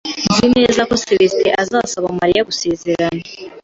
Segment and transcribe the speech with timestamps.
[0.29, 3.23] Nzi neza ko Celestin azasaba Mariya gusezerana.